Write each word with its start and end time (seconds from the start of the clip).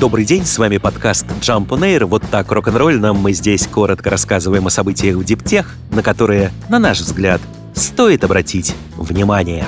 Добрый 0.00 0.24
день, 0.24 0.46
с 0.46 0.58
вами 0.58 0.76
подкаст 0.76 1.26
Jump 1.40 1.70
on 1.70 1.80
Air. 1.80 2.04
Вот 2.04 2.22
так 2.30 2.52
рок-н-ролльно 2.52 3.14
мы 3.14 3.32
здесь 3.32 3.66
коротко 3.66 4.10
рассказываем 4.10 4.68
о 4.68 4.70
событиях 4.70 5.16
в 5.16 5.24
диптех, 5.24 5.74
на 5.90 6.04
которые, 6.04 6.52
на 6.68 6.78
наш 6.78 7.00
взгляд, 7.00 7.40
стоит 7.74 8.22
обратить 8.22 8.76
внимание. 8.96 9.64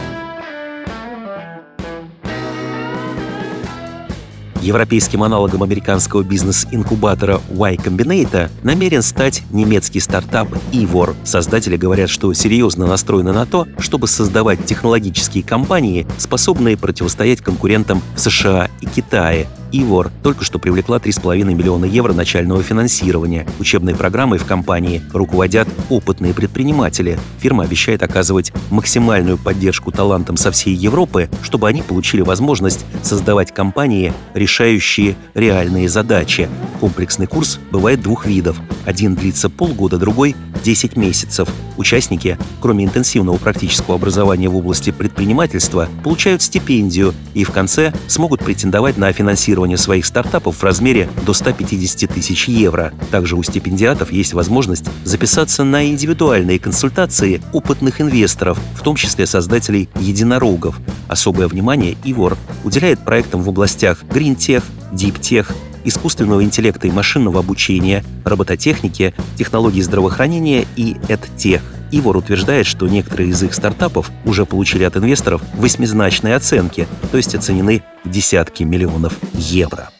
Европейским 4.63 5.25
аналогом 5.25 5.65
американского 5.65 6.23
бизнес-инкубатора 6.23 7.41
Y 7.51 7.77
Combinator 7.77 8.51
намерен 8.63 9.03
стать 9.03 9.43
немецкий 9.51 9.99
стартап 9.99 10.49
Ivor. 10.71 11.17
Создатели 11.25 11.77
говорят, 11.77 12.09
что 12.09 12.33
серьезно 12.35 12.87
настроены 12.87 13.33
на 13.33 13.47
то, 13.47 13.67
чтобы 13.79 14.07
создавать 14.07 14.65
технологические 14.65 15.43
компании, 15.43 16.07
способные 16.19 16.77
противостоять 16.77 17.41
конкурентам 17.41 18.01
в 18.15 18.21
США 18.21 18.69
и 18.81 18.87
Китае, 18.87 19.49
Ивор 19.73 20.11
только 20.23 20.45
что 20.45 20.59
привлекла 20.59 20.99
3,5 20.99 21.45
миллиона 21.55 21.85
евро 21.85 22.13
начального 22.13 22.63
финансирования. 22.63 23.47
Учебной 23.59 23.95
программой 23.95 24.39
в 24.39 24.47
компании 24.47 25.03
руководят 25.13 25.69
опытные 25.89 26.35
предприниматели. 26.35 27.19
Фирма 27.39 27.65
обещает 27.65 28.03
оказывать 28.03 28.53
максимальную 28.71 29.39
поддержку 29.39 29.93
талантам 29.93 30.37
со 30.37 30.51
всей 30.51 30.75
Европы, 30.75 31.29
чтобы 31.43 31.69
они 31.69 31.83
получили 31.83 32.23
возможность 32.23 32.85
создавать 33.03 33.55
компании, 33.55 34.13
решающие 34.35 35.17
реальные 35.35 35.89
задачи. 35.89 36.49
Комплексный 36.81 37.27
курс 37.27 37.61
бывает 37.71 38.01
двух 38.01 38.27
видов. 38.27 38.57
Один 38.85 39.15
длится 39.15 39.49
полгода, 39.51 39.99
другой 39.99 40.35
10 40.63 40.97
месяцев. 40.97 41.49
Участники, 41.77 42.39
кроме 42.61 42.85
интенсивного 42.85 43.37
практического 43.37 43.97
образования 43.97 44.49
в 44.49 44.57
области 44.57 44.91
предпринимательства, 44.91 45.89
получают 46.05 46.43
стипендию 46.43 47.15
и 47.35 47.45
в 47.45 47.51
конце 47.51 47.93
смогут 48.07 48.41
претендовать 48.41 48.99
на 48.99 49.13
финансирование 49.13 49.60
своих 49.77 50.07
стартапов 50.07 50.57
в 50.57 50.65
размере 50.65 51.09
до 51.25 51.33
150 51.33 52.11
тысяч 52.11 52.49
евро. 52.49 52.93
Также 53.11 53.37
у 53.37 53.43
стипендиатов 53.43 54.13
есть 54.13 54.33
возможность 54.33 54.87
записаться 55.05 55.65
на 55.65 55.89
индивидуальные 55.89 56.59
консультации 56.59 57.43
опытных 57.53 58.01
инвесторов, 58.01 58.59
в 58.75 58.83
том 58.83 58.97
числе 58.97 59.27
создателей 59.27 59.89
единорогов. 59.99 60.79
Особое 61.09 61.49
внимание 61.49 61.97
ИВОР 62.05 62.37
уделяет 62.65 63.05
проектам 63.05 63.43
в 63.43 63.49
областях 63.49 64.03
гринтех, 64.05 64.65
диптех, 64.93 65.53
искусственного 65.85 66.43
интеллекта 66.45 66.89
и 66.89 66.91
машинного 66.91 67.41
обучения, 67.41 68.05
робототехники, 68.25 69.15
технологий 69.37 69.83
здравоохранения 69.83 70.67
и 70.77 70.95
EdTech. 71.09 71.63
Ивор 71.91 72.17
утверждает, 72.17 72.67
что 72.67 72.89
некоторые 72.89 73.31
из 73.31 73.43
их 73.43 73.55
стартапов 73.55 74.11
уже 74.25 74.47
получили 74.47 74.85
от 74.85 74.97
инвесторов 74.97 75.43
восьмизначные 75.55 76.37
оценки, 76.37 76.87
то 77.11 77.17
есть 77.17 77.35
оценены 77.35 77.83
в 78.05 78.11
десятки 78.11 78.63
миллионов 78.63 79.17
евро. 79.35 79.91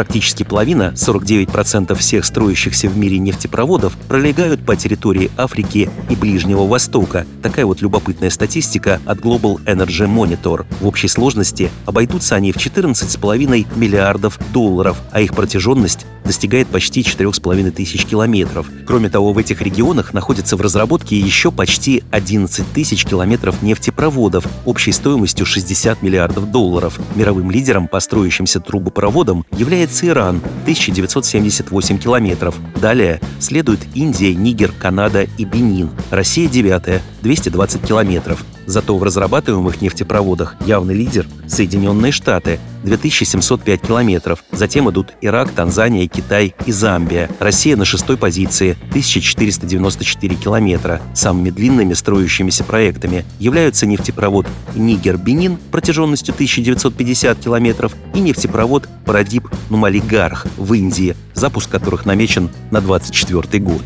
Практически 0.00 0.44
половина, 0.44 0.94
49% 0.96 1.94
всех 1.94 2.24
строящихся 2.24 2.88
в 2.88 2.96
мире 2.96 3.18
нефтепроводов, 3.18 3.94
пролегают 4.08 4.64
по 4.64 4.74
территории 4.74 5.30
Африки 5.36 5.90
и 6.08 6.16
Ближнего 6.16 6.66
Востока. 6.66 7.26
Такая 7.42 7.66
вот 7.66 7.82
любопытная 7.82 8.30
статистика 8.30 8.98
от 9.04 9.18
Global 9.18 9.62
Energy 9.66 10.08
Monitor. 10.08 10.64
В 10.80 10.86
общей 10.86 11.08
сложности 11.08 11.70
обойдутся 11.84 12.36
они 12.36 12.50
в 12.52 12.56
14,5 12.56 13.66
миллиардов 13.76 14.38
долларов, 14.54 14.96
а 15.12 15.20
их 15.20 15.34
протяженность 15.34 16.06
достигает 16.30 16.68
почти 16.68 17.00
4,5 17.00 17.72
тысяч 17.72 18.06
километров. 18.06 18.70
Кроме 18.86 19.10
того, 19.10 19.32
в 19.32 19.38
этих 19.38 19.62
регионах 19.62 20.14
находится 20.14 20.56
в 20.56 20.60
разработке 20.60 21.18
еще 21.18 21.50
почти 21.50 22.04
11 22.12 22.72
тысяч 22.72 23.04
километров 23.04 23.62
нефтепроводов 23.62 24.44
общей 24.64 24.92
стоимостью 24.92 25.44
60 25.44 26.02
миллиардов 26.02 26.52
долларов. 26.52 27.00
Мировым 27.16 27.50
лидером 27.50 27.88
по 27.88 27.98
строящимся 27.98 28.60
трубопроводам 28.60 29.44
является 29.50 30.06
Иран– 30.06 30.40
1978 30.62 31.98
километров. 31.98 32.54
Далее 32.80 33.20
следуют 33.40 33.80
Индия, 33.94 34.32
Нигер, 34.32 34.70
Канада 34.70 35.26
и 35.36 35.44
Бенин. 35.44 35.90
Россия– 36.12 36.48
девятая– 36.48 37.02
220 37.22 37.82
километров. 37.82 38.44
Зато 38.70 38.96
в 38.96 39.02
разрабатываемых 39.02 39.80
нефтепроводах 39.82 40.54
явный 40.64 40.94
лидер– 40.94 41.26
Соединенные 41.48 42.12
Штаты– 42.12 42.60
2705 42.84 43.80
километров. 43.80 44.44
Затем 44.52 44.88
идут 44.88 45.12
Ирак, 45.20 45.50
Танзания, 45.50 46.06
Китай 46.06 46.54
и 46.66 46.70
Замбия. 46.70 47.28
Россия 47.40 47.76
на 47.76 47.84
шестой 47.84 48.16
позиции– 48.16 48.78
1494 48.90 50.36
километра. 50.36 51.02
Самыми 51.14 51.50
длинными 51.50 51.94
строящимися 51.94 52.62
проектами 52.62 53.24
являются 53.40 53.86
нефтепровод 53.86 54.46
Нигер-Бенин 54.76 55.58
протяженностью 55.72 56.32
1950 56.32 57.40
километров 57.40 57.96
и 58.14 58.20
нефтепровод 58.20 58.88
Парадип-Нумалигарх 59.04 60.46
в 60.56 60.74
Индии, 60.74 61.16
запуск 61.34 61.68
которых 61.68 62.06
намечен 62.06 62.50
на 62.70 62.80
2024 62.80 63.64
год. 63.64 63.82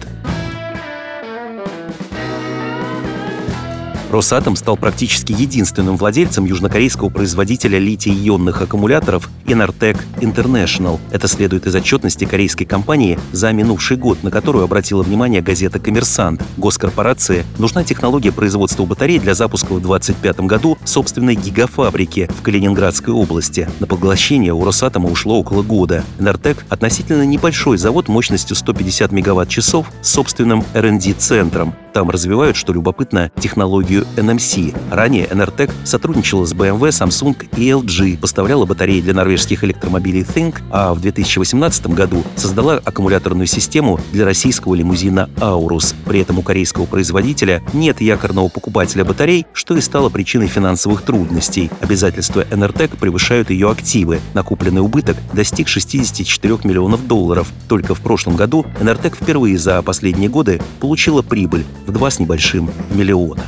Росатом 4.14 4.54
стал 4.54 4.76
практически 4.76 5.32
единственным 5.32 5.96
владельцем 5.96 6.44
южнокорейского 6.44 7.08
производителя 7.08 7.80
литий-ионных 7.80 8.62
аккумуляторов 8.62 9.28
Enertec 9.44 9.98
International. 10.20 11.00
Это 11.10 11.26
следует 11.26 11.66
из 11.66 11.74
отчетности 11.74 12.24
корейской 12.24 12.64
компании 12.64 13.18
за 13.32 13.50
минувший 13.50 13.96
год, 13.96 14.22
на 14.22 14.30
которую 14.30 14.62
обратила 14.62 15.02
внимание 15.02 15.42
газета 15.42 15.80
«Коммерсант». 15.80 16.44
Госкорпорации 16.58 17.44
нужна 17.58 17.82
технология 17.82 18.30
производства 18.30 18.84
батарей 18.84 19.18
для 19.18 19.34
запуска 19.34 19.72
в 19.72 19.80
2025 19.80 20.40
году 20.46 20.78
собственной 20.84 21.34
гигафабрики 21.34 22.30
в 22.38 22.42
Калининградской 22.42 23.12
области. 23.12 23.68
На 23.80 23.88
поглощение 23.88 24.52
у 24.52 24.64
Росатома 24.64 25.10
ушло 25.10 25.40
около 25.40 25.62
года. 25.62 26.04
Enertec– 26.20 26.58
относительно 26.68 27.26
небольшой 27.26 27.78
завод 27.78 28.06
мощностью 28.06 28.54
150 28.54 29.10
мегаватт-часов 29.10 29.90
с 30.02 30.10
собственным 30.10 30.64
R&D-центром. 30.72 31.74
Там 31.94 32.10
развивают, 32.10 32.56
что 32.56 32.72
любопытно, 32.72 33.30
технологию 33.38 34.04
NMC. 34.16 34.76
Ранее 34.90 35.26
Enertec 35.26 35.70
сотрудничала 35.84 36.44
с 36.44 36.52
BMW, 36.52 36.88
Samsung 36.88 37.36
и 37.56 37.68
LG, 37.70 38.18
поставляла 38.18 38.66
батареи 38.66 39.00
для 39.00 39.14
норвежских 39.14 39.62
электромобилей 39.62 40.22
Think, 40.22 40.56
а 40.72 40.92
в 40.92 41.00
2018 41.00 41.86
году 41.86 42.24
создала 42.34 42.80
аккумуляторную 42.84 43.46
систему 43.46 44.00
для 44.10 44.24
российского 44.24 44.74
лимузина 44.74 45.30
Aurus. 45.36 45.94
При 46.04 46.18
этом 46.18 46.40
у 46.40 46.42
корейского 46.42 46.86
производителя 46.86 47.62
нет 47.72 48.00
якорного 48.00 48.48
покупателя 48.48 49.04
батарей, 49.04 49.46
что 49.52 49.76
и 49.76 49.80
стало 49.80 50.08
причиной 50.08 50.48
финансовых 50.48 51.02
трудностей. 51.02 51.70
Обязательства 51.80 52.40
Enertec 52.50 52.96
превышают 52.98 53.50
ее 53.50 53.70
активы. 53.70 54.18
Накопленный 54.34 54.82
убыток 54.82 55.16
достиг 55.32 55.68
64 55.68 56.58
миллионов 56.64 57.06
долларов. 57.06 57.52
Только 57.68 57.94
в 57.94 58.00
прошлом 58.00 58.34
году 58.34 58.66
Enertec 58.80 59.14
впервые 59.14 59.58
за 59.58 59.80
последние 59.82 60.28
годы 60.28 60.60
получила 60.80 61.22
прибыль 61.22 61.64
в 61.86 61.92
два 61.92 62.10
с 62.10 62.18
небольшим 62.18 62.70
миллиона. 62.90 63.44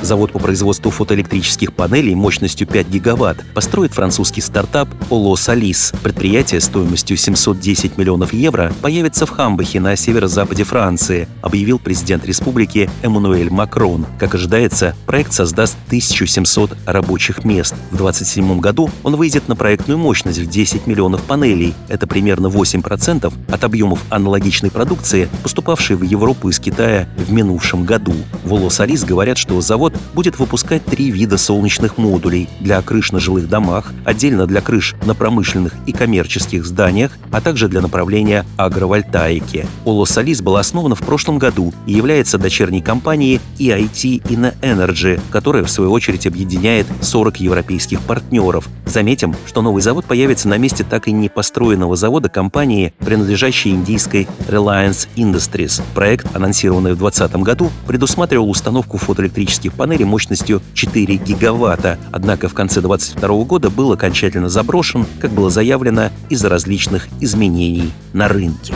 Завод 0.00 0.30
по 0.30 0.38
производству 0.38 0.90
фотоэлектрических 0.92 1.72
панелей 1.72 2.14
мощностью 2.14 2.68
5 2.68 2.88
гигаватт 2.88 3.44
построит 3.52 3.92
французский 3.92 4.40
стартап 4.40 4.88
Olo 5.10 5.34
Salis. 5.34 5.94
Предприятие 6.02 6.60
стоимостью 6.60 7.16
710 7.16 7.98
миллионов 7.98 8.32
евро 8.32 8.72
появится 8.80 9.26
в 9.26 9.30
Хамбахе 9.30 9.80
на 9.80 9.96
северо-западе 9.96 10.62
Франции, 10.62 11.28
объявил 11.42 11.80
президент 11.80 12.24
республики 12.24 12.88
Эммануэль 13.02 13.50
Макрон. 13.50 14.06
Как 14.20 14.36
ожидается, 14.36 14.94
проект 15.04 15.32
создаст 15.32 15.76
1700 15.88 16.76
рабочих 16.86 17.44
мест. 17.44 17.74
В 17.90 17.96
2027 17.96 18.60
году 18.60 18.90
он 19.02 19.16
выйдет 19.16 19.48
на 19.48 19.56
проектную 19.56 19.98
мощность 19.98 20.38
в 20.38 20.48
10 20.48 20.86
миллионов 20.86 21.22
панелей. 21.22 21.74
Это 21.88 22.06
примерно 22.06 22.46
8% 22.46 23.32
от 23.50 23.64
объемов 23.64 24.04
аналогичной 24.10 24.70
продукции, 24.70 25.28
поступавшей 25.42 25.96
в 25.96 26.02
Европу 26.02 26.50
из 26.50 26.60
Китая 26.60 27.08
в 27.16 27.32
минувшем 27.32 27.84
году. 27.84 28.14
В 28.44 28.52
Olo 28.54 28.68
Salis 28.68 29.04
говорят, 29.04 29.38
что 29.38 29.60
завод 29.60 29.87
завод 29.88 30.00
будет 30.14 30.38
выпускать 30.38 30.84
три 30.84 31.10
вида 31.10 31.38
солнечных 31.38 31.98
модулей 31.98 32.48
для 32.60 32.80
крыш 32.82 33.12
на 33.12 33.20
жилых 33.20 33.48
домах, 33.48 33.92
отдельно 34.04 34.46
для 34.46 34.60
крыш 34.60 34.94
на 35.04 35.14
промышленных 35.14 35.74
и 35.86 35.92
коммерческих 35.92 36.64
зданиях, 36.66 37.12
а 37.30 37.40
также 37.40 37.68
для 37.68 37.80
направления 37.80 38.44
агровольтаики. 38.56 39.66
Олосалис 39.84 40.42
была 40.42 40.60
основана 40.60 40.94
в 40.94 41.00
прошлом 41.00 41.38
году 41.38 41.72
и 41.86 41.92
является 41.92 42.38
дочерней 42.38 42.82
компанией 42.82 43.40
EIT 43.58 44.22
Inno 44.24 44.54
Energy, 44.60 45.20
которая 45.30 45.64
в 45.64 45.70
свою 45.70 45.92
очередь 45.92 46.26
объединяет 46.26 46.86
40 47.00 47.40
европейских 47.40 48.00
партнеров. 48.00 48.68
Заметим, 48.86 49.34
что 49.46 49.62
новый 49.62 49.82
завод 49.82 50.04
появится 50.04 50.48
на 50.48 50.58
месте 50.58 50.84
так 50.84 51.08
и 51.08 51.12
не 51.12 51.28
построенного 51.28 51.96
завода 51.96 52.28
компании, 52.28 52.92
принадлежащей 52.98 53.70
индийской 53.70 54.28
Reliance 54.48 55.08
Industries. 55.16 55.82
Проект, 55.94 56.34
анонсированный 56.34 56.92
в 56.92 56.98
2020 56.98 57.42
году, 57.42 57.70
предусматривал 57.86 58.50
установку 58.50 58.98
фотоэлектрических 58.98 59.72
панели 59.78 60.02
мощностью 60.02 60.60
4 60.74 61.16
гигаватта, 61.16 61.98
однако 62.12 62.48
в 62.48 62.54
конце 62.54 62.82
2022 62.82 63.44
года 63.44 63.70
был 63.70 63.92
окончательно 63.92 64.50
заброшен, 64.50 65.06
как 65.20 65.30
было 65.30 65.48
заявлено, 65.48 66.10
из-за 66.28 66.50
различных 66.50 67.08
изменений 67.20 67.92
на 68.12 68.28
рынке. 68.28 68.74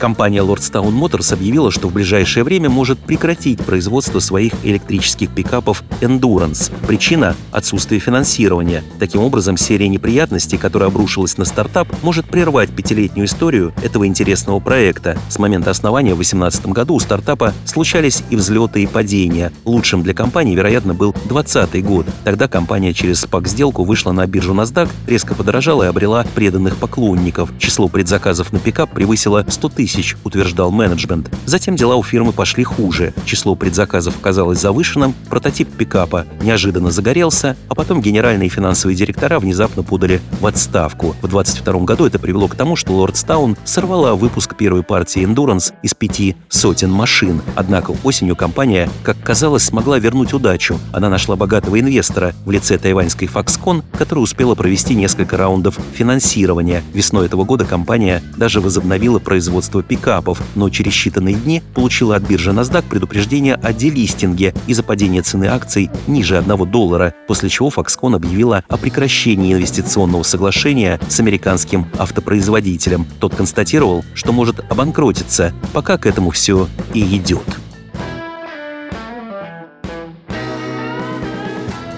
Компания 0.00 0.40
Lordstown 0.40 0.98
Motors 0.98 1.34
объявила, 1.34 1.70
что 1.70 1.88
в 1.88 1.92
ближайшее 1.92 2.42
время 2.42 2.70
может 2.70 2.98
прекратить 2.98 3.62
производство 3.62 4.18
своих 4.18 4.54
электрических 4.62 5.28
пикапов 5.28 5.84
Endurance. 6.00 6.72
Причина– 6.86 7.36
отсутствие 7.52 8.00
финансирования. 8.00 8.82
Таким 8.98 9.20
образом, 9.20 9.58
серия 9.58 9.88
неприятностей, 9.88 10.56
которая 10.56 10.88
обрушилась 10.88 11.36
на 11.36 11.44
стартап, 11.44 11.86
может 12.02 12.24
прервать 12.24 12.70
пятилетнюю 12.70 13.26
историю 13.26 13.74
этого 13.82 14.06
интересного 14.06 14.58
проекта. 14.58 15.18
С 15.28 15.38
момента 15.38 15.70
основания 15.70 16.14
в 16.14 16.16
2018 16.16 16.68
году 16.68 16.94
у 16.94 17.00
стартапа 17.00 17.52
случались 17.66 18.22
и 18.30 18.36
взлеты, 18.36 18.82
и 18.82 18.86
падения. 18.86 19.52
Лучшим 19.66 20.02
для 20.02 20.14
компании, 20.14 20.54
вероятно, 20.54 20.94
был 20.94 21.12
2020 21.12 21.84
год. 21.84 22.06
Тогда 22.24 22.48
компания 22.48 22.94
через 22.94 23.22
SPAC-сделку 23.26 23.84
вышла 23.84 24.12
на 24.12 24.26
биржу 24.26 24.54
NASDAQ, 24.54 24.88
резко 25.06 25.34
подорожала 25.34 25.82
и 25.82 25.88
обрела 25.88 26.24
преданных 26.34 26.76
поклонников. 26.76 27.50
Число 27.58 27.88
предзаказов 27.88 28.50
на 28.54 28.58
пикап 28.58 28.92
превысило 28.92 29.44
100 29.46 29.68
тысяч, 29.68 29.89
утверждал 30.24 30.70
менеджмент. 30.70 31.30
Затем 31.46 31.76
дела 31.76 31.96
у 31.96 32.02
фирмы 32.02 32.32
пошли 32.32 32.64
хуже. 32.64 33.12
Число 33.24 33.54
предзаказов 33.54 34.16
оказалось 34.18 34.60
завышенным, 34.60 35.14
прототип 35.28 35.68
пикапа 35.68 36.26
неожиданно 36.42 36.90
загорелся, 36.90 37.56
а 37.68 37.74
потом 37.74 38.00
генеральные 38.00 38.48
финансовые 38.48 38.96
директора 38.96 39.38
внезапно 39.38 39.82
подали 39.82 40.20
в 40.40 40.46
отставку. 40.46 41.16
В 41.22 41.28
2022 41.28 41.80
году 41.80 42.06
это 42.06 42.18
привело 42.18 42.48
к 42.48 42.54
тому, 42.54 42.76
что 42.76 42.92
Лордстаун 42.92 43.56
сорвала 43.64 44.14
выпуск 44.14 44.56
первой 44.56 44.82
партии 44.82 45.24
Endurance 45.24 45.72
из 45.82 45.94
пяти 45.94 46.36
сотен 46.48 46.90
машин. 46.90 47.42
Однако 47.54 47.94
осенью 48.04 48.36
компания, 48.36 48.88
как 49.02 49.20
казалось, 49.22 49.64
смогла 49.64 49.98
вернуть 49.98 50.32
удачу. 50.32 50.78
Она 50.92 51.08
нашла 51.08 51.36
богатого 51.36 51.78
инвестора 51.80 52.34
в 52.44 52.50
лице 52.50 52.78
тайваньской 52.78 53.28
Foxconn, 53.28 53.82
которая 53.96 54.22
успела 54.22 54.54
провести 54.54 54.94
несколько 54.94 55.36
раундов 55.36 55.78
финансирования. 55.94 56.82
Весной 56.92 57.26
этого 57.26 57.44
года 57.44 57.64
компания 57.64 58.22
даже 58.36 58.60
возобновила 58.60 59.18
производство 59.18 59.79
пикапов, 59.82 60.40
но 60.54 60.68
через 60.70 60.92
считанные 60.92 61.34
дни 61.34 61.62
получила 61.74 62.16
от 62.16 62.22
биржи 62.22 62.50
NASDAQ 62.50 62.84
предупреждение 62.88 63.54
о 63.54 63.72
делистинге 63.72 64.54
из-за 64.66 64.82
падения 64.82 65.22
цены 65.22 65.46
акций 65.46 65.90
ниже 66.06 66.38
1 66.38 66.70
доллара, 66.70 67.14
после 67.26 67.48
чего 67.48 67.68
Foxconn 67.68 68.16
объявила 68.16 68.64
о 68.68 68.76
прекращении 68.76 69.54
инвестиционного 69.54 70.22
соглашения 70.22 71.00
с 71.08 71.20
американским 71.20 71.86
автопроизводителем. 71.98 73.06
Тот 73.18 73.34
констатировал, 73.34 74.04
что 74.14 74.32
может 74.32 74.60
обанкротиться, 74.70 75.52
пока 75.72 75.98
к 75.98 76.06
этому 76.06 76.30
все 76.30 76.68
и 76.94 77.16
идет. 77.16 77.44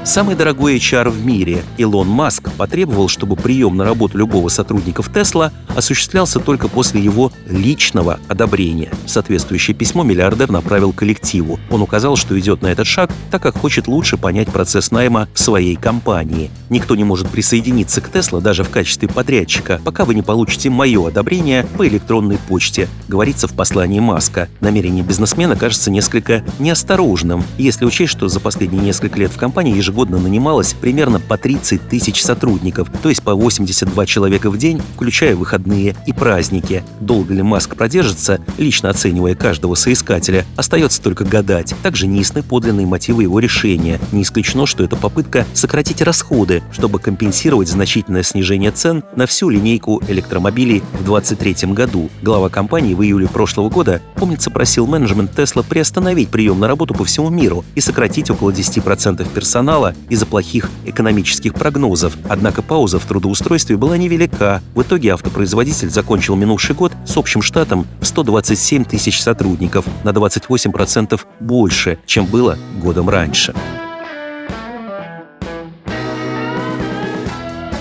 Самый 0.04 0.34
дорогой 0.34 0.78
HR 0.78 1.10
в 1.10 1.24
мире, 1.24 1.62
Илон 1.78 2.08
Маск, 2.08 2.50
потребовал, 2.54 3.06
чтобы 3.06 3.36
прием 3.36 3.76
на 3.76 3.84
работу 3.84 4.18
любого 4.18 4.48
сотрудника 4.48 5.00
в 5.00 5.12
Тесла 5.12 5.52
осуществлялся 5.76 6.40
только 6.40 6.66
после 6.66 7.00
его 7.00 7.30
личного 7.48 8.18
одобрения. 8.28 8.90
Соответствующее 9.06 9.76
письмо 9.76 10.02
миллиардер 10.02 10.50
направил 10.50 10.92
коллективу. 10.92 11.60
Он 11.70 11.82
указал, 11.82 12.16
что 12.16 12.38
идет 12.38 12.62
на 12.62 12.66
этот 12.66 12.88
шаг, 12.88 13.10
так 13.30 13.42
как 13.42 13.56
хочет 13.56 13.86
лучше 13.86 14.16
понять 14.16 14.48
процесс 14.48 14.90
найма 14.90 15.28
в 15.34 15.38
своей 15.38 15.76
компании. 15.76 16.50
Никто 16.68 16.96
не 16.96 17.04
может 17.04 17.28
присоединиться 17.28 18.00
к 18.00 18.10
Тесла 18.10 18.40
даже 18.40 18.64
в 18.64 18.70
качестве 18.70 19.08
подрядчика, 19.08 19.80
пока 19.84 20.04
вы 20.04 20.16
не 20.16 20.22
получите 20.22 20.68
мое 20.68 21.06
одобрение 21.06 21.64
по 21.78 21.86
электронной 21.86 22.38
почте, 22.48 22.88
говорится 23.06 23.46
в 23.46 23.54
послании 23.54 24.00
Маска. 24.00 24.48
Намерение 24.60 25.04
бизнесмена 25.04 25.54
кажется 25.54 25.92
несколько 25.92 26.44
неосторожным, 26.58 27.44
если 27.56 27.84
учесть, 27.84 28.10
что 28.10 28.26
за 28.26 28.40
последние 28.40 28.82
несколько 28.82 29.20
лет 29.20 29.30
в 29.30 29.38
компании 29.38 29.76
ежегодно 29.76 29.91
ежегодно 29.92 30.18
нанималось 30.18 30.72
примерно 30.72 31.20
по 31.20 31.36
30 31.36 31.88
тысяч 31.88 32.22
сотрудников, 32.22 32.88
то 33.02 33.10
есть 33.10 33.22
по 33.22 33.34
82 33.34 34.06
человека 34.06 34.50
в 34.50 34.56
день, 34.56 34.80
включая 34.94 35.36
выходные 35.36 35.94
и 36.06 36.14
праздники. 36.14 36.82
Долго 37.00 37.34
ли 37.34 37.42
Маск 37.42 37.76
продержится, 37.76 38.40
лично 38.56 38.88
оценивая 38.88 39.34
каждого 39.34 39.74
соискателя, 39.74 40.46
остается 40.56 41.02
только 41.02 41.24
гадать. 41.24 41.74
Также 41.82 42.06
неясны 42.06 42.42
подлинные 42.42 42.86
мотивы 42.86 43.24
его 43.24 43.38
решения. 43.38 44.00
Не 44.12 44.22
исключено, 44.22 44.64
что 44.64 44.82
это 44.82 44.96
попытка 44.96 45.44
сократить 45.52 46.00
расходы, 46.00 46.62
чтобы 46.72 46.98
компенсировать 46.98 47.68
значительное 47.68 48.22
снижение 48.22 48.70
цен 48.70 49.04
на 49.14 49.26
всю 49.26 49.50
линейку 49.50 50.02
электромобилей 50.08 50.80
в 50.94 51.04
2023 51.04 51.72
году. 51.74 52.08
Глава 52.22 52.48
компании 52.48 52.94
в 52.94 53.02
июле 53.02 53.28
прошлого 53.28 53.68
года, 53.68 54.00
помнится, 54.14 54.50
просил 54.50 54.86
менеджмент 54.86 55.34
Тесла 55.34 55.62
приостановить 55.62 56.30
прием 56.30 56.60
на 56.60 56.68
работу 56.68 56.94
по 56.94 57.04
всему 57.04 57.28
миру 57.28 57.62
и 57.74 57.80
сократить 57.82 58.30
около 58.30 58.50
10% 58.50 59.26
персонала 59.34 59.81
упала 59.82 59.94
из-за 60.08 60.26
плохих 60.26 60.70
экономических 60.84 61.54
прогнозов. 61.54 62.16
Однако 62.28 62.62
пауза 62.62 62.98
в 62.98 63.04
трудоустройстве 63.04 63.76
была 63.76 63.96
невелика. 63.96 64.62
В 64.74 64.82
итоге 64.82 65.12
автопроизводитель 65.12 65.90
закончил 65.90 66.36
минувший 66.36 66.76
год 66.76 66.92
с 67.06 67.16
общим 67.16 67.42
штатом 67.42 67.86
в 68.00 68.06
127 68.06 68.84
тысяч 68.84 69.20
сотрудников, 69.20 69.84
на 70.04 70.10
28% 70.10 71.20
больше, 71.40 71.98
чем 72.06 72.26
было 72.26 72.56
годом 72.80 73.08
раньше. 73.08 73.54